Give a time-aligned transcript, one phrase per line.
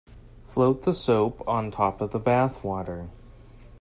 [0.47, 3.09] Float the soap on top of the bath water.